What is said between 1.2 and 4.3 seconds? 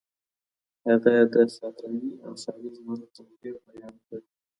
د صحرایي او ښاري ژوند توپیر بیان کړ.